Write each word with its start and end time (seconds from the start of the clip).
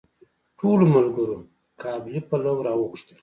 ټولو 0.59 0.85
ملګرو 0.95 1.37
قابلي 1.81 2.21
پلو 2.29 2.53
راوغوښتل. 2.65 3.17